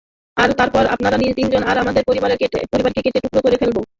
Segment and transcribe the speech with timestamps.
[0.37, 2.45] আর তারপর, আপনারা তিনজন আর আপনাদের পরিবারকে
[3.05, 3.77] কেটে টুকরো করে ফেলব।